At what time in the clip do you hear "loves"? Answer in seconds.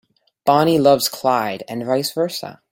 0.79-1.07